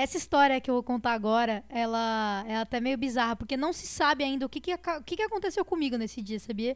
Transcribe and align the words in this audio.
Essa 0.00 0.16
história 0.16 0.58
que 0.62 0.70
eu 0.70 0.76
vou 0.76 0.82
contar 0.82 1.12
agora, 1.12 1.62
ela 1.68 2.42
é 2.48 2.56
até 2.56 2.80
meio 2.80 2.96
bizarra, 2.96 3.36
porque 3.36 3.54
não 3.54 3.70
se 3.70 3.86
sabe 3.86 4.24
ainda 4.24 4.46
o 4.46 4.48
que, 4.48 4.58
que, 4.58 4.72
o 4.72 5.02
que, 5.04 5.16
que 5.16 5.22
aconteceu 5.22 5.62
comigo 5.62 5.98
nesse 5.98 6.22
dia, 6.22 6.40
sabia? 6.40 6.74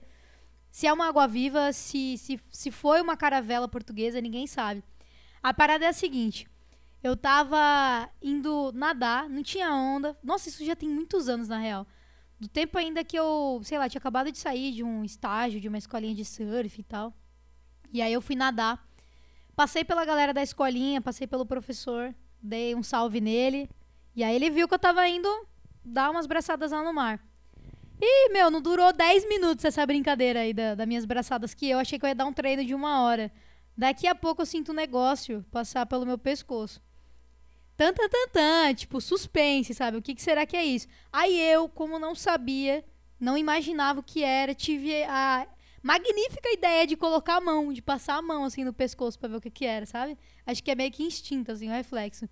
Se 0.70 0.86
é 0.86 0.92
uma 0.92 1.08
água-viva, 1.08 1.72
se, 1.72 2.18
se, 2.18 2.38
se 2.50 2.70
foi 2.70 3.00
uma 3.00 3.16
caravela 3.16 3.66
portuguesa, 3.66 4.20
ninguém 4.20 4.46
sabe. 4.46 4.84
A 5.42 5.54
parada 5.54 5.86
é 5.86 5.88
a 5.88 5.92
seguinte: 5.94 6.46
eu 7.02 7.16
tava 7.16 8.10
indo 8.20 8.70
nadar, 8.74 9.26
não 9.30 9.42
tinha 9.42 9.72
onda. 9.72 10.14
Nossa, 10.22 10.50
isso 10.50 10.62
já 10.62 10.76
tem 10.76 10.90
muitos 10.90 11.26
anos, 11.26 11.48
na 11.48 11.56
real. 11.56 11.86
Do 12.38 12.46
tempo 12.46 12.76
ainda 12.76 13.02
que 13.02 13.18
eu, 13.18 13.58
sei 13.64 13.78
lá, 13.78 13.88
tinha 13.88 14.00
acabado 14.00 14.30
de 14.30 14.36
sair 14.36 14.70
de 14.70 14.84
um 14.84 15.02
estágio, 15.02 15.62
de 15.62 15.68
uma 15.68 15.78
escolinha 15.78 16.14
de 16.14 16.26
surf 16.26 16.78
e 16.78 16.84
tal. 16.84 17.10
E 17.90 18.02
aí 18.02 18.12
eu 18.12 18.20
fui 18.20 18.36
nadar. 18.36 18.86
Passei 19.56 19.82
pela 19.82 20.04
galera 20.04 20.34
da 20.34 20.42
escolinha, 20.42 21.00
passei 21.00 21.26
pelo 21.26 21.46
professor, 21.46 22.14
dei 22.44 22.74
um 22.74 22.82
salve 22.82 23.20
nele. 23.20 23.68
E 24.14 24.22
aí 24.22 24.34
ele 24.36 24.50
viu 24.50 24.68
que 24.68 24.74
eu 24.74 24.78
tava 24.78 25.08
indo 25.08 25.28
dar 25.84 26.10
umas 26.10 26.26
braçadas 26.26 26.70
lá 26.70 26.82
no 26.84 26.92
mar. 26.92 27.20
E, 28.00 28.28
meu, 28.30 28.50
não 28.50 28.60
durou 28.60 28.92
10 28.92 29.28
minutos 29.28 29.64
essa 29.64 29.84
brincadeira 29.86 30.40
aí 30.40 30.52
da, 30.52 30.74
das 30.74 30.86
minhas 30.86 31.04
braçadas, 31.04 31.54
que 31.54 31.68
eu 31.68 31.78
achei 31.78 31.98
que 31.98 32.04
eu 32.04 32.08
ia 32.08 32.14
dar 32.14 32.26
um 32.26 32.32
treino 32.32 32.64
de 32.64 32.74
uma 32.74 33.02
hora. 33.02 33.32
Daqui 33.76 34.06
a 34.06 34.14
pouco 34.14 34.42
eu 34.42 34.46
sinto 34.46 34.72
um 34.72 34.74
negócio 34.74 35.44
passar 35.50 35.86
pelo 35.86 36.04
meu 36.04 36.18
pescoço. 36.18 36.82
Tanta, 37.76 38.08
tanta, 38.08 38.74
tipo, 38.74 39.00
suspense, 39.00 39.74
sabe? 39.74 39.96
O 39.96 40.02
que, 40.02 40.14
que 40.14 40.22
será 40.22 40.46
que 40.46 40.56
é 40.56 40.64
isso? 40.64 40.86
Aí 41.12 41.40
eu, 41.40 41.68
como 41.68 41.98
não 41.98 42.14
sabia, 42.14 42.84
não 43.18 43.36
imaginava 43.36 44.00
o 44.00 44.02
que 44.02 44.22
era, 44.22 44.54
tive 44.54 45.02
a 45.04 45.46
magnífica 45.82 46.50
ideia 46.52 46.86
de 46.86 46.96
colocar 46.96 47.36
a 47.36 47.40
mão, 47.40 47.72
de 47.72 47.82
passar 47.82 48.16
a 48.16 48.22
mão 48.22 48.44
assim 48.44 48.64
no 48.64 48.72
pescoço 48.72 49.18
para 49.18 49.28
ver 49.28 49.36
o 49.36 49.40
que, 49.40 49.50
que 49.50 49.66
era, 49.66 49.86
sabe? 49.86 50.16
Acho 50.46 50.62
que 50.62 50.70
é 50.70 50.74
meio 50.74 50.90
que 50.90 51.02
instinto, 51.02 51.50
assim, 51.50 51.68
um 51.68 51.72
reflexo. 51.72 52.28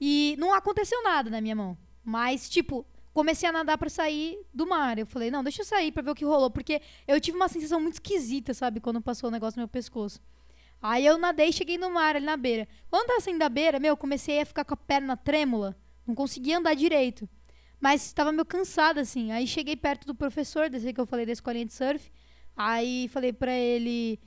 E 0.00 0.34
não 0.38 0.54
aconteceu 0.54 1.02
nada 1.02 1.28
na 1.28 1.40
minha 1.40 1.54
mão. 1.54 1.76
Mas, 2.02 2.48
tipo, 2.48 2.86
comecei 3.12 3.48
a 3.48 3.52
nadar 3.52 3.76
para 3.76 3.90
sair 3.90 4.38
do 4.52 4.66
mar. 4.66 4.98
Eu 4.98 5.06
falei, 5.06 5.30
não, 5.30 5.42
deixa 5.42 5.62
eu 5.62 5.66
sair 5.66 5.92
para 5.92 6.02
ver 6.02 6.10
o 6.10 6.14
que 6.14 6.24
rolou, 6.24 6.50
porque 6.50 6.80
eu 7.06 7.20
tive 7.20 7.36
uma 7.36 7.48
sensação 7.48 7.80
muito 7.80 7.94
esquisita, 7.94 8.54
sabe, 8.54 8.80
quando 8.80 9.00
passou 9.00 9.28
o 9.28 9.32
negócio 9.32 9.58
no 9.58 9.62
meu 9.62 9.68
pescoço. 9.68 10.20
Aí 10.82 11.04
eu 11.04 11.18
nadei 11.18 11.50
e 11.50 11.52
cheguei 11.52 11.76
no 11.76 11.90
mar 11.90 12.16
ali 12.16 12.24
na 12.24 12.36
beira. 12.36 12.66
Quando 12.88 13.08
tava 13.08 13.20
saindo 13.20 13.38
da 13.38 13.48
beira, 13.48 13.78
meu, 13.78 13.96
comecei 13.96 14.40
a 14.40 14.46
ficar 14.46 14.64
com 14.64 14.72
a 14.72 14.76
perna 14.76 15.16
trêmula, 15.16 15.76
não 16.06 16.14
conseguia 16.14 16.56
andar 16.56 16.74
direito. 16.74 17.28
Mas 17.78 18.06
estava 18.06 18.32
meio 18.32 18.44
cansada 18.44 19.00
assim. 19.00 19.32
Aí 19.32 19.46
cheguei 19.46 19.76
perto 19.76 20.06
do 20.06 20.14
professor, 20.14 20.70
desse 20.70 20.92
que 20.92 21.00
eu 21.00 21.06
falei 21.06 21.26
da 21.26 21.32
escolinha 21.32 21.66
de 21.66 21.72
surf. 21.72 22.10
Aí 22.56 23.08
falei 23.08 23.32
para 23.32 23.52
ele: 23.52 24.18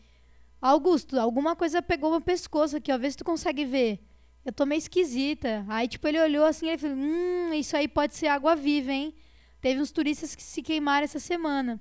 "Augusto, 0.61 1.19
alguma 1.19 1.55
coisa 1.55 1.81
pegou 1.81 2.11
meu 2.11 2.21
pescoço 2.21 2.77
aqui, 2.77 2.91
ó, 2.91 2.97
vê 2.97 3.09
se 3.09 3.17
tu 3.17 3.23
consegue 3.23 3.65
ver". 3.65 3.99
Eu 4.45 4.51
tô 4.51 4.65
meio 4.65 4.79
esquisita. 4.79 5.65
Aí, 5.67 5.87
tipo, 5.87 6.07
ele 6.07 6.19
olhou 6.19 6.45
assim 6.45 6.69
e 6.69 6.77
falou: 6.77 6.97
Hum, 6.97 7.53
isso 7.53 7.75
aí 7.77 7.87
pode 7.87 8.15
ser 8.15 8.27
água 8.27 8.55
viva, 8.55 8.91
hein? 8.91 9.13
Teve 9.61 9.81
uns 9.81 9.91
turistas 9.91 10.35
que 10.35 10.43
se 10.43 10.61
queimaram 10.61 11.05
essa 11.05 11.19
semana. 11.19 11.79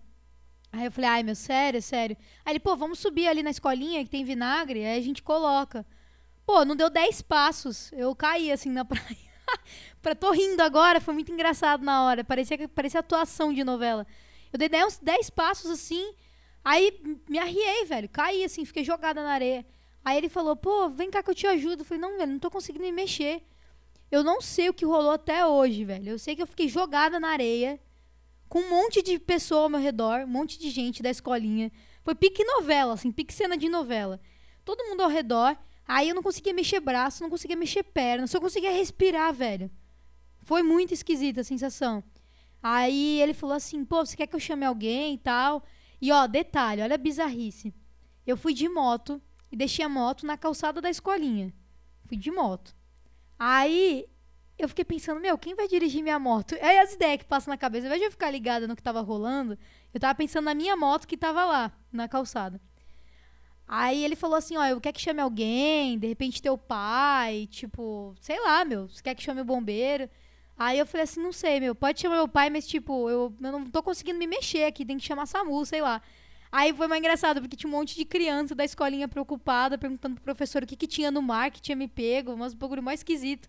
Aí 0.71 0.85
eu 0.85 0.93
falei: 0.93 1.11
Ai, 1.11 1.23
meu, 1.23 1.35
sério, 1.35 1.83
sério. 1.83 2.17
Aí 2.45 2.53
ele, 2.53 2.61
pô, 2.61 2.77
vamos 2.77 2.99
subir 2.99 3.27
ali 3.27 3.43
na 3.43 3.51
escolinha 3.51 4.05
que 4.05 4.11
tem 4.11 4.25
vinagre, 4.25 4.85
aí 4.85 4.99
a 4.99 5.03
gente 5.03 5.23
coloca. 5.23 5.85
Pô, 6.47 6.65
não 6.65 6.77
deu 6.77 6.89
10 6.89 7.23
passos. 7.23 7.91
Eu 7.93 8.15
caí 8.15 8.53
assim 8.53 8.71
na 8.71 8.85
praia. 8.87 9.33
pra, 10.01 10.15
tô 10.15 10.31
rindo 10.31 10.63
agora, 10.63 11.01
foi 11.01 11.15
muito 11.15 11.33
engraçado 11.33 11.85
na 11.85 12.05
hora. 12.05 12.25
Parecia, 12.25 12.69
parecia 12.69 13.01
atuação 13.01 13.53
de 13.53 13.65
novela. 13.65 14.07
Eu 14.53 14.59
dei 14.59 14.85
uns 14.85 14.99
10 14.99 15.31
passos 15.31 15.71
assim, 15.71 16.15
aí 16.65 17.01
me 17.29 17.39
arriei, 17.39 17.85
velho. 17.87 18.09
Caí 18.09 18.45
assim, 18.45 18.65
fiquei 18.65 18.85
jogada 18.85 19.23
na 19.23 19.33
areia. 19.33 19.65
Aí 20.05 20.17
ele 20.19 20.29
falou, 20.29 20.57
pô, 20.57 20.89
vem 20.89 21.11
cá 21.11 21.23
que 21.23 21.31
eu 21.31 21.35
te 21.35 21.47
ajudo. 21.47 21.81
Eu 21.81 21.85
falei, 21.85 22.01
não, 22.01 22.19
velho, 22.19 22.33
não 22.33 22.39
tô 22.39 22.51
conseguindo 22.51 22.85
me 22.85 22.93
mexer. 22.93 23.43
Eu 24.11 24.23
não 24.23 24.41
sei 24.41 24.69
o 24.69 24.75
que 24.75 24.85
rolou 24.85 25.13
até 25.13 25.47
hoje, 25.47 25.85
velho. 25.85 26.11
Eu 26.11 26.19
sei 26.19 26.37
que 26.37 26.43
eu 26.43 26.47
fiquei 26.47 26.69
jogada 26.69 27.19
na 27.19 27.29
areia, 27.29 27.81
com 28.49 28.61
um 28.61 28.69
monte 28.69 29.01
de 29.01 29.19
pessoa 29.19 29.63
ao 29.63 29.69
meu 29.69 29.81
redor, 29.81 30.25
um 30.25 30.27
monte 30.27 30.59
de 30.59 30.71
gente 30.71 31.03
da 31.03 31.11
escolinha. 31.11 31.73
Foi 32.03 32.15
pique 32.15 32.45
novela, 32.45 32.93
assim, 32.95 33.11
pique 33.11 33.33
cena 33.33 33.57
de 33.57 33.69
novela. 33.69 34.21
Todo 34.65 34.85
mundo 34.85 35.03
ao 35.03 35.09
redor. 35.09 35.57
Aí 35.87 36.09
eu 36.09 36.15
não 36.15 36.23
conseguia 36.23 36.53
mexer 36.53 36.81
braço, 36.81 37.23
não 37.23 37.31
conseguia 37.31 37.57
mexer 37.57 37.83
perna, 37.83 38.27
só 38.27 38.41
conseguia 38.41 38.71
respirar, 38.71 39.33
velho. 39.33 39.71
Foi 40.43 40.63
muito 40.63 40.93
esquisita 40.93 41.41
a 41.41 41.45
sensação. 41.45 42.03
Aí 42.63 43.21
ele 43.21 43.35
falou 43.35 43.57
assim, 43.57 43.85
pô, 43.85 44.05
você 44.05 44.17
quer 44.17 44.27
que 44.27 44.37
eu 44.37 44.41
chame 44.41 44.65
alguém 44.65 45.15
e 45.15 45.19
tal? 45.19 45.65
E 46.01 46.13
ó, 46.13 46.27
detalhe, 46.27 46.83
olha 46.83 46.95
a 46.95 46.99
bizarrice. 46.99 47.73
Eu 48.27 48.37
fui 48.37 48.53
de 48.53 48.69
moto 48.69 49.21
e 49.53 49.57
deixei 49.57 49.85
a 49.85 49.89
moto 49.89 50.27
na 50.27 50.39
calçada 50.39 50.81
da 50.81 50.89
escolinha. 50.89 51.53
Fui 52.09 52.17
de 52.17 52.31
moto. 52.31 52.75
Aí 53.39 54.09
eu 54.59 54.69
fiquei 54.69 54.85
pensando, 54.85 55.21
meu, 55.21 55.37
quem 55.37 55.55
vai 55.55 55.69
dirigir 55.69 56.03
minha 56.03 56.19
moto? 56.19 56.55
Aí 56.61 56.79
as 56.79 56.95
ideias 56.95 57.19
que 57.19 57.25
passam 57.25 57.53
na 57.53 57.59
cabeça, 57.59 57.85
ao 57.85 57.89
invés 57.89 58.01
de 58.01 58.07
eu 58.07 58.11
ficar 58.11 58.31
ligada 58.31 58.67
no 58.67 58.75
que 58.75 58.83
tava 58.83 59.01
rolando, 59.01 59.59
eu 59.93 60.01
tava 60.01 60.15
pensando 60.15 60.47
na 60.47 60.55
minha 60.55 60.75
moto 60.77 61.07
que 61.07 61.17
tava 61.17 61.45
lá, 61.45 61.73
na 61.93 62.09
calçada. 62.09 62.61
Aí 63.69 64.05
ele 64.05 64.17
falou 64.17 64.37
assim, 64.37 64.57
ó, 64.57 64.65
eu 64.67 64.81
quer 64.81 64.93
que 64.93 65.01
chame 65.01 65.21
alguém, 65.21 65.99
de 65.99 66.07
repente 66.07 66.43
teu 66.43 66.57
pai, 66.57 67.47
tipo, 67.51 68.15
sei 68.21 68.39
lá, 68.41 68.65
meu, 68.65 68.89
você 68.89 69.03
quer 69.03 69.15
que 69.15 69.23
chame 69.23 69.41
o 69.41 69.45
bombeiro? 69.45 70.09
Aí 70.57 70.79
eu 70.79 70.87
falei 70.87 71.05
assim, 71.05 71.23
não 71.23 71.33
sei, 71.33 71.59
meu, 71.59 71.75
pode 71.75 72.01
chamar 72.01 72.17
meu 72.17 72.29
pai, 72.29 72.51
mas 72.51 72.67
tipo, 72.67 73.09
eu, 73.09 73.35
eu 73.41 73.53
não 73.53 73.65
tô 73.67 73.83
conseguindo 73.83 74.19
me 74.19 74.27
mexer 74.27 74.65
aqui, 74.65 74.85
tem 74.85 74.99
que 74.99 75.05
chamar 75.05 75.27
SAMU, 75.27 75.65
sei 75.67 75.81
lá. 75.81 76.03
Aí 76.53 76.75
foi 76.75 76.87
mais 76.87 77.01
engraçado, 77.01 77.41
porque 77.41 77.57
tinha 77.57 77.69
um 77.69 77.73
monte 77.73 77.97
de 77.97 78.05
criança 78.05 78.55
da 78.55 78.63
escolinha 78.63 79.09
preocupada, 79.09 79.79
perguntando 79.79 80.17
pro 80.17 80.25
professor 80.25 80.63
o 80.63 80.67
que, 80.67 80.77
que 80.77 80.87
tinha 80.87 81.11
no 81.11 81.23
mar, 81.23 81.51
que 81.51 81.63
tinha 81.63 81.75
me 81.75 81.89
pego, 81.89 82.37
mas 82.37 82.53
um 82.53 82.59
bagulho 82.59 82.83
mais 82.83 83.01
esquisito. 83.01 83.49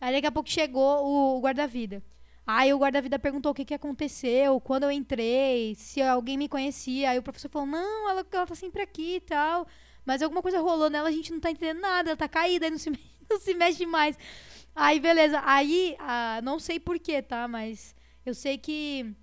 Aí 0.00 0.12
daqui 0.12 0.26
a 0.26 0.32
pouco 0.32 0.50
chegou 0.50 1.36
o, 1.36 1.40
guarda-vida. 1.40 2.02
Aí 2.44 2.74
o 2.74 2.78
guarda-vida 2.78 3.20
perguntou 3.20 3.52
o 3.52 3.54
que, 3.54 3.64
que 3.64 3.74
aconteceu, 3.74 4.60
quando 4.60 4.82
eu 4.82 4.90
entrei, 4.90 5.76
se 5.76 6.02
alguém 6.02 6.36
me 6.36 6.48
conhecia. 6.48 7.10
Aí 7.10 7.18
o 7.18 7.22
professor 7.22 7.48
falou: 7.48 7.68
não, 7.68 8.10
ela, 8.10 8.26
ela 8.32 8.46
tá 8.46 8.54
sempre 8.56 8.82
aqui 8.82 9.16
e 9.16 9.20
tal. 9.20 9.68
Mas 10.04 10.20
alguma 10.20 10.42
coisa 10.42 10.58
rolou 10.60 10.90
nela, 10.90 11.08
a 11.08 11.12
gente 11.12 11.30
não 11.32 11.38
tá 11.38 11.52
entendendo 11.52 11.80
nada, 11.80 12.10
ela 12.10 12.16
tá 12.16 12.28
caída, 12.28 12.66
aí 12.66 12.70
não 12.70 12.78
se, 12.78 12.90
não 13.30 13.38
se 13.38 13.54
mexe 13.54 13.86
mais. 13.86 14.18
Aí, 14.74 14.98
beleza. 14.98 15.40
Aí, 15.44 15.94
ah, 16.00 16.40
não 16.42 16.58
sei 16.58 16.80
porquê, 16.80 17.22
tá? 17.22 17.46
Mas 17.46 17.94
eu 18.26 18.34
sei 18.34 18.58
que 18.58 19.14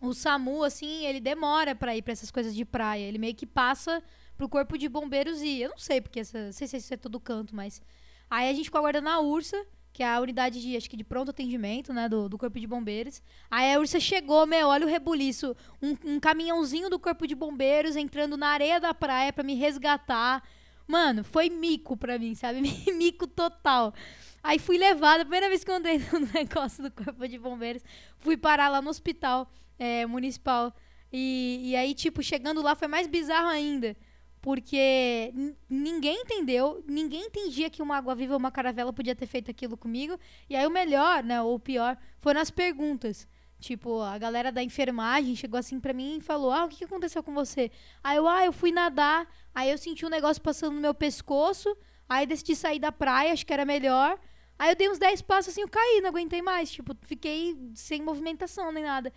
o 0.00 0.12
SAMU, 0.12 0.62
assim, 0.62 1.06
ele 1.06 1.20
demora 1.20 1.74
para 1.74 1.96
ir 1.96 2.02
para 2.02 2.12
essas 2.12 2.30
coisas 2.30 2.54
de 2.54 2.64
praia. 2.64 3.04
Ele 3.04 3.18
meio 3.18 3.34
que 3.34 3.46
passa 3.46 4.02
pro 4.36 4.48
corpo 4.48 4.76
de 4.76 4.88
bombeiros 4.88 5.40
ir. 5.40 5.62
Eu 5.62 5.70
não 5.70 5.78
sei, 5.78 6.00
porque 6.00 6.20
essa, 6.20 6.46
não 6.46 6.52
sei 6.52 6.66
se 6.66 6.76
isso 6.76 6.92
é 6.92 6.96
todo 6.96 7.18
canto, 7.18 7.54
mas. 7.54 7.80
Aí 8.28 8.48
a 8.48 8.52
gente 8.52 8.66
ficou 8.66 8.80
aguardando 8.80 9.08
a 9.08 9.20
Ursa, 9.20 9.64
que 9.92 10.02
é 10.02 10.08
a 10.08 10.20
unidade 10.20 10.60
de, 10.60 10.76
acho 10.76 10.90
que 10.90 10.96
de 10.96 11.04
pronto 11.04 11.30
atendimento, 11.30 11.92
né, 11.92 12.08
do, 12.08 12.28
do 12.28 12.36
corpo 12.36 12.58
de 12.60 12.66
bombeiros. 12.66 13.22
Aí 13.50 13.72
a 13.72 13.78
Ursa 13.78 13.98
chegou, 13.98 14.46
meu, 14.46 14.68
olha 14.68 14.84
o 14.84 14.88
rebuliço. 14.88 15.56
Um, 15.80 15.96
um 16.04 16.20
caminhãozinho 16.20 16.90
do 16.90 16.98
corpo 16.98 17.26
de 17.26 17.34
bombeiros 17.34 17.96
entrando 17.96 18.36
na 18.36 18.48
areia 18.48 18.78
da 18.78 18.92
praia 18.92 19.32
para 19.32 19.44
me 19.44 19.54
resgatar. 19.54 20.42
Mano, 20.86 21.24
foi 21.24 21.48
mico 21.48 21.96
pra 21.96 22.18
mim, 22.18 22.34
sabe? 22.34 22.60
mico 22.92 23.26
total. 23.26 23.94
Aí 24.42 24.58
fui 24.58 24.76
levada, 24.76 25.24
primeira 25.24 25.48
vez 25.48 25.64
que 25.64 25.70
eu 25.70 25.76
andei 25.76 25.98
no 26.12 26.20
negócio 26.34 26.82
do 26.82 26.90
corpo 26.90 27.26
de 27.26 27.38
bombeiros, 27.38 27.82
fui 28.18 28.36
parar 28.36 28.68
lá 28.68 28.82
no 28.82 28.90
hospital 28.90 29.50
é, 29.78 30.06
municipal. 30.06 30.74
E, 31.12 31.60
e 31.70 31.76
aí, 31.76 31.94
tipo, 31.94 32.22
chegando 32.22 32.62
lá 32.62 32.74
foi 32.74 32.88
mais 32.88 33.06
bizarro 33.06 33.48
ainda. 33.48 33.96
Porque 34.40 35.32
ninguém 35.68 36.20
entendeu, 36.20 36.84
ninguém 36.86 37.26
entendia 37.26 37.68
que 37.68 37.82
uma 37.82 37.96
água-viva 37.96 38.34
ou 38.34 38.38
uma 38.38 38.50
caravela 38.50 38.92
podia 38.92 39.16
ter 39.16 39.26
feito 39.26 39.50
aquilo 39.50 39.76
comigo. 39.76 40.18
E 40.48 40.54
aí 40.54 40.66
o 40.66 40.70
melhor, 40.70 41.24
né, 41.24 41.42
ou 41.42 41.54
o 41.54 41.60
pior, 41.60 41.96
foram 42.18 42.40
as 42.40 42.50
perguntas. 42.50 43.26
Tipo, 43.58 44.02
a 44.02 44.18
galera 44.18 44.52
da 44.52 44.62
enfermagem 44.62 45.34
chegou 45.34 45.58
assim 45.58 45.80
pra 45.80 45.92
mim 45.92 46.18
e 46.18 46.20
falou: 46.20 46.52
Ah, 46.52 46.66
o 46.66 46.68
que 46.68 46.84
aconteceu 46.84 47.22
com 47.22 47.32
você? 47.34 47.70
Aí 48.04 48.16
eu, 48.18 48.28
ah, 48.28 48.44
eu 48.44 48.52
fui 48.52 48.70
nadar, 48.70 49.26
aí 49.54 49.70
eu 49.70 49.78
senti 49.78 50.04
um 50.04 50.10
negócio 50.10 50.42
passando 50.42 50.74
no 50.74 50.80
meu 50.80 50.94
pescoço, 50.94 51.74
aí 52.08 52.26
decidi 52.26 52.54
sair 52.54 52.78
da 52.78 52.92
praia, 52.92 53.32
acho 53.32 53.46
que 53.46 53.52
era 53.52 53.64
melhor. 53.64 54.18
Aí 54.58 54.70
eu 54.70 54.76
dei 54.76 54.88
uns 54.88 54.98
10 54.98 55.22
passos 55.22 55.52
assim, 55.52 55.62
eu 55.62 55.68
caí, 55.68 56.00
não 56.00 56.08
aguentei 56.10 56.40
mais. 56.40 56.70
Tipo, 56.70 56.96
fiquei 57.02 57.56
sem 57.74 58.02
movimentação 58.02 58.72
nem 58.72 58.84
nada. 58.84 59.12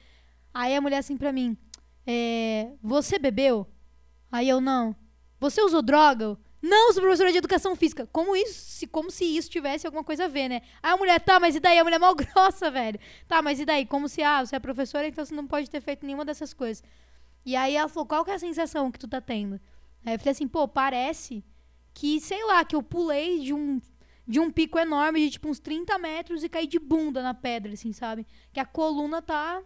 Aí 0.54 0.76
a 0.76 0.82
mulher 0.82 0.98
assim 0.98 1.18
pra 1.18 1.32
mim, 1.32 1.58
é, 2.06 2.74
você 2.82 3.20
bebeu? 3.20 3.68
Aí 4.32 4.48
eu, 4.50 4.60
não. 4.60 4.96
Você 5.40 5.62
usou 5.62 5.82
droga? 5.82 6.38
Não, 6.62 6.92
sou 6.92 7.02
professora 7.02 7.32
de 7.32 7.38
educação 7.38 7.76
física. 7.76 8.06
Como 8.12 8.36
isso, 8.36 8.54
se, 8.54 8.88
como 8.88 9.10
se 9.10 9.24
isso 9.24 9.50
tivesse 9.50 9.88
alguma 9.88 10.04
coisa 10.04 10.26
a 10.26 10.28
ver, 10.28 10.50
né? 10.50 10.62
Aí 10.84 10.92
a 10.92 10.98
mulher, 10.98 11.20
tá, 11.22 11.40
mas 11.40 11.56
e 11.56 11.60
daí? 11.60 11.80
A 11.80 11.84
mulher 11.84 11.96
é 11.96 12.00
mal 12.00 12.14
grossa, 12.16 12.70
velho. 12.70 13.00
Tá, 13.28 13.42
mas 13.42 13.60
e 13.60 13.66
daí? 13.66 13.86
Como 13.86 14.10
se, 14.10 14.22
ah, 14.22 14.46
você 14.46 14.56
é 14.56 14.60
professora, 14.60 15.08
então 15.08 15.24
você 15.24 15.34
não 15.34 15.48
pode 15.48 15.70
ter 15.70 15.82
feito 15.82 16.06
nenhuma 16.06 16.26
dessas 16.26 16.54
coisas. 16.54 16.84
E 17.46 17.56
aí 17.56 17.76
ela 17.76 17.88
falou, 17.88 18.06
qual 18.06 18.26
que 18.26 18.32
é 18.32 18.34
a 18.34 18.40
sensação 18.40 18.92
que 18.92 19.00
tu 19.00 19.08
tá 19.08 19.22
tendo? 19.22 19.60
Aí 20.06 20.16
eu 20.16 20.20
falei 20.20 20.32
assim, 20.32 20.48
pô, 20.48 20.68
parece 20.68 21.44
que, 21.94 22.20
sei 22.20 22.44
lá, 22.44 22.66
que 22.66 22.76
eu 22.76 22.84
pulei 22.84 23.40
de 23.40 23.54
um, 23.54 23.82
de 24.28 24.40
um 24.40 24.52
pico 24.52 24.78
enorme 24.78 25.22
de 25.22 25.32
tipo 25.32 25.48
uns 25.48 25.60
30 25.60 25.98
metros 25.98 26.44
e 26.44 26.50
caí 26.50 26.68
de 26.68 26.80
bunda 26.80 27.24
na 27.24 27.34
pedra, 27.34 27.74
assim, 27.74 27.94
sabe? 27.94 28.28
Que 28.52 28.60
a 28.60 28.66
coluna 28.66 29.22
tá 29.22 29.62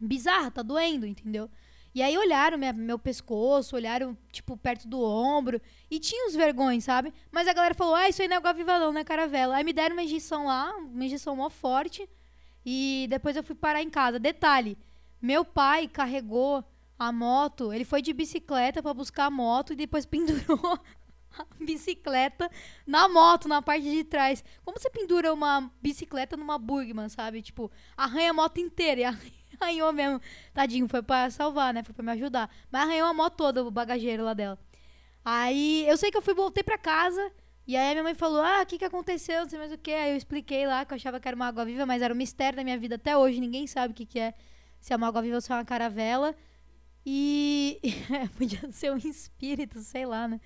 bizarra, 0.00 0.50
tá 0.50 0.62
doendo, 0.62 1.06
entendeu? 1.06 1.50
E 1.94 2.02
aí 2.02 2.16
olharam 2.16 2.56
minha- 2.56 2.72
meu 2.72 2.98
pescoço, 2.98 3.74
olharam, 3.74 4.16
tipo, 4.30 4.56
perto 4.56 4.86
do 4.86 5.00
ombro. 5.02 5.60
E 5.90 5.98
tinha 5.98 6.28
uns 6.28 6.34
vergões, 6.36 6.84
sabe? 6.84 7.12
Mas 7.32 7.48
a 7.48 7.52
galera 7.52 7.74
falou, 7.74 7.94
ah, 7.96 8.08
isso 8.08 8.22
aí 8.22 8.28
não 8.28 8.34
é 8.36 8.38
água 8.38 8.52
viva 8.52 8.78
não, 8.78 8.92
não 8.92 9.00
é 9.00 9.04
caravela. 9.04 9.56
Aí 9.56 9.64
me 9.64 9.72
deram 9.72 9.96
uma 9.96 10.02
injeção 10.02 10.46
lá, 10.46 10.72
uma 10.76 11.04
injeção 11.04 11.34
mó 11.34 11.50
forte. 11.50 12.08
E 12.64 13.06
depois 13.10 13.34
eu 13.36 13.42
fui 13.42 13.56
parar 13.56 13.82
em 13.82 13.90
casa. 13.90 14.18
Detalhe, 14.20 14.78
meu 15.20 15.44
pai 15.44 15.88
carregou 15.88 16.64
a 16.98 17.10
moto, 17.10 17.72
ele 17.72 17.84
foi 17.84 18.02
de 18.02 18.12
bicicleta 18.12 18.82
pra 18.82 18.92
buscar 18.94 19.24
a 19.26 19.30
moto 19.30 19.72
e 19.72 19.76
depois 19.76 20.04
pendurou 20.06 20.78
a 21.38 21.46
bicicleta 21.58 22.50
na 22.86 23.08
moto, 23.08 23.48
na 23.48 23.62
parte 23.62 23.84
de 23.90 24.04
trás. 24.04 24.44
Como 24.64 24.78
você 24.78 24.90
pendura 24.90 25.32
uma 25.32 25.72
bicicleta 25.82 26.36
numa 26.36 26.58
Burgman, 26.58 27.08
sabe? 27.08 27.42
Tipo, 27.42 27.70
arranha 27.96 28.30
a 28.30 28.34
moto 28.34 28.58
inteira 28.60 29.00
e 29.00 29.04
arranhou 29.64 29.92
mesmo. 29.92 30.20
Tadinho, 30.54 30.88
foi 30.88 31.02
pra 31.02 31.30
salvar, 31.30 31.72
né? 31.74 31.82
Foi 31.82 31.94
pra 31.94 32.04
me 32.04 32.12
ajudar. 32.12 32.50
Mas 32.70 32.82
arranhou 32.82 33.08
a 33.08 33.14
moto 33.14 33.36
toda, 33.36 33.64
o 33.64 33.70
bagageiro 33.70 34.24
lá 34.24 34.34
dela. 34.34 34.58
Aí, 35.24 35.84
eu 35.88 35.96
sei 35.96 36.10
que 36.10 36.16
eu 36.16 36.22
fui, 36.22 36.34
voltei 36.34 36.62
pra 36.62 36.78
casa. 36.78 37.32
E 37.66 37.76
aí 37.76 37.92
minha 37.92 38.02
mãe 38.02 38.14
falou, 38.14 38.42
ah, 38.42 38.62
o 38.62 38.66
que 38.66 38.78
que 38.78 38.84
aconteceu, 38.84 39.42
não 39.42 39.48
sei 39.48 39.58
mais 39.58 39.72
o 39.72 39.78
que. 39.78 39.92
Aí 39.92 40.10
eu 40.10 40.16
expliquei 40.16 40.66
lá 40.66 40.84
que 40.84 40.92
eu 40.92 40.96
achava 40.96 41.20
que 41.20 41.28
era 41.28 41.36
uma 41.36 41.46
água 41.46 41.64
viva, 41.64 41.86
mas 41.86 42.02
era 42.02 42.12
um 42.12 42.16
mistério 42.16 42.56
da 42.56 42.64
minha 42.64 42.78
vida 42.78 42.96
até 42.96 43.16
hoje. 43.16 43.40
Ninguém 43.40 43.66
sabe 43.66 43.92
o 43.92 43.94
que 43.94 44.04
que 44.06 44.18
é, 44.18 44.34
se 44.80 44.92
é 44.92 44.96
uma 44.96 45.06
água 45.06 45.22
viva 45.22 45.36
ou 45.36 45.40
se 45.40 45.52
é 45.52 45.54
uma 45.54 45.64
caravela. 45.64 46.34
E 47.06 47.80
podia 48.36 48.70
ser 48.72 48.92
um 48.92 48.96
espírito, 48.96 49.78
sei 49.80 50.04
lá, 50.04 50.26
né? 50.26 50.40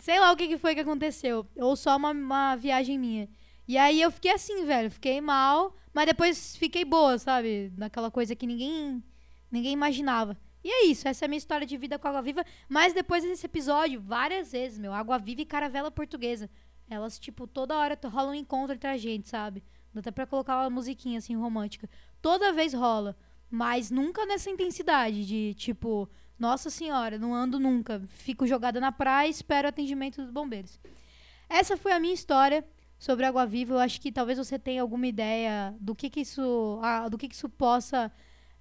Sei 0.00 0.18
lá 0.18 0.32
o 0.32 0.36
que, 0.36 0.48
que 0.48 0.58
foi 0.58 0.74
que 0.74 0.80
aconteceu. 0.80 1.46
Ou 1.56 1.76
só 1.76 1.96
uma, 1.96 2.10
uma 2.10 2.56
viagem 2.56 2.98
minha. 2.98 3.28
E 3.68 3.76
aí 3.76 4.00
eu 4.00 4.10
fiquei 4.10 4.32
assim, 4.32 4.64
velho. 4.64 4.90
Fiquei 4.90 5.20
mal, 5.20 5.76
mas 5.92 6.06
depois 6.06 6.56
fiquei 6.56 6.84
boa, 6.84 7.18
sabe? 7.18 7.70
Naquela 7.76 8.10
coisa 8.10 8.34
que 8.34 8.46
ninguém, 8.46 9.04
ninguém 9.52 9.72
imaginava. 9.72 10.36
E 10.64 10.70
é 10.70 10.86
isso, 10.86 11.06
essa 11.06 11.24
é 11.24 11.26
a 11.26 11.28
minha 11.28 11.38
história 11.38 11.66
de 11.66 11.76
vida 11.76 11.98
com 11.98 12.08
Água 12.08 12.22
Viva. 12.22 12.44
Mas 12.68 12.92
depois 12.92 13.22
desse 13.22 13.46
episódio, 13.46 14.00
várias 14.00 14.50
vezes, 14.52 14.78
meu, 14.78 14.92
Água 14.92 15.18
Viva 15.18 15.42
e 15.42 15.46
Caravela 15.46 15.90
Portuguesa. 15.90 16.50
Elas, 16.90 17.18
tipo, 17.18 17.46
toda 17.46 17.76
hora 17.76 17.94
t- 17.96 18.08
rola 18.08 18.30
um 18.30 18.34
encontro 18.34 18.74
entre 18.74 18.88
a 18.88 18.96
gente, 18.96 19.28
sabe? 19.28 19.62
Até 19.94 20.10
pra 20.10 20.26
colocar 20.26 20.60
uma 20.60 20.70
musiquinha, 20.70 21.18
assim, 21.18 21.36
romântica. 21.36 21.88
Toda 22.22 22.52
vez 22.52 22.72
rola. 22.72 23.16
Mas 23.50 23.90
nunca 23.90 24.24
nessa 24.26 24.50
intensidade 24.50 25.26
de, 25.26 25.54
tipo, 25.54 26.08
nossa 26.38 26.70
senhora, 26.70 27.18
não 27.18 27.34
ando 27.34 27.58
nunca. 27.58 28.00
Fico 28.06 28.46
jogada 28.46 28.80
na 28.80 28.92
praia 28.92 29.28
e 29.28 29.30
espero 29.30 29.66
o 29.66 29.68
atendimento 29.68 30.22
dos 30.22 30.30
bombeiros. 30.30 30.80
Essa 31.48 31.76
foi 31.76 31.92
a 31.92 32.00
minha 32.00 32.14
história 32.14 32.64
sobre 32.98 33.24
Água 33.24 33.46
Viva. 33.46 33.74
Eu 33.74 33.78
acho 33.78 34.00
que 34.00 34.10
talvez 34.10 34.38
você 34.38 34.58
tenha 34.58 34.82
alguma 34.82 35.06
ideia 35.06 35.74
do 35.80 35.94
que 35.94 36.10
que 36.10 36.20
isso, 36.20 36.78
ah, 36.82 37.08
do 37.08 37.16
que 37.16 37.28
que 37.28 37.34
isso 37.34 37.48
possa 37.48 38.12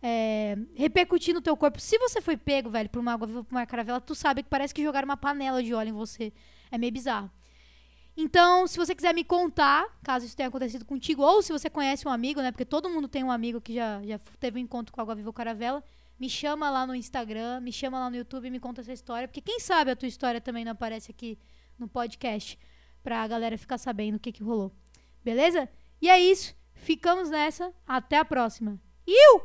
é, 0.02 0.58
repercutir 0.76 1.34
no 1.34 1.42
teu 1.42 1.58
corpo. 1.58 1.80
Se 1.80 1.98
você 1.98 2.22
foi 2.22 2.38
pego, 2.38 2.70
velho, 2.70 2.90
por 2.90 3.00
uma 3.00 3.14
água 3.14 3.28
viva, 3.28 3.44
por 3.44 3.54
uma 3.54 3.66
caravela, 3.66 4.00
tu 4.00 4.14
sabe 4.14 4.44
que 4.44 4.50
parece 4.50 4.74
que 4.74 4.84
jogaram 4.84 5.06
uma 5.06 5.18
panela 5.18 5.64
de 5.64 5.74
óleo 5.74 5.90
em 5.90 5.94
você. 5.94 6.32
É 6.72 6.78
meio 6.78 6.92
bizarro. 6.92 7.32
Então, 8.16 8.66
se 8.66 8.78
você 8.78 8.96
quiser 8.96 9.14
me 9.14 9.24
contar, 9.24 9.86
caso 10.04 10.26
isso 10.26 10.36
tenha 10.36 10.50
acontecido 10.50 10.84
contigo, 10.84 11.22
ou 11.22 11.44
se 11.44 11.54
você 11.54 11.70
conhece 11.70 12.08
um 12.08 12.12
amigo, 12.12 12.42
né? 12.42 12.52
Porque 12.52 12.66
todo 12.66 12.90
mundo 12.90 13.08
tem 13.08 13.24
um 13.24 13.30
amigo 13.32 13.62
que 13.62 13.76
já, 13.76 14.02
já 14.04 14.20
teve 14.40 14.60
um 14.60 14.64
encontro 14.64 14.92
com 14.92 15.00
água 15.00 15.14
viva 15.14 15.30
ou 15.30 15.34
caravela. 15.34 15.84
Me 16.20 16.28
chama 16.28 16.68
lá 16.72 16.88
no 16.88 16.96
Instagram, 16.96 17.60
me 17.60 17.72
chama 17.72 18.00
lá 18.00 18.10
no 18.10 18.16
YouTube 18.16 18.48
e 18.48 18.50
me 18.50 18.60
conta 18.60 18.82
essa 18.82 18.92
história. 18.92 19.28
Porque 19.28 19.40
quem 19.40 19.60
sabe 19.60 19.92
a 19.92 19.96
tua 19.96 20.08
história 20.08 20.42
também 20.42 20.66
não 20.66 20.72
aparece 20.72 21.12
aqui 21.12 21.38
no 21.78 21.88
podcast. 21.88 22.58
Pra 23.08 23.26
galera 23.26 23.58
ficar 23.58 23.78
sabendo 23.78 24.16
o 24.16 24.20
que, 24.20 24.34
que 24.34 24.44
rolou. 24.44 24.70
Beleza? 25.24 25.70
E 26.02 26.10
é 26.10 26.20
isso. 26.20 26.54
Ficamos 26.74 27.30
nessa. 27.30 27.74
Até 27.88 28.18
a 28.18 28.26
próxima. 28.26 28.78
Iu! 29.08 29.44